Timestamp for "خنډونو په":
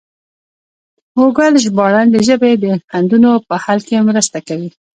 2.89-3.55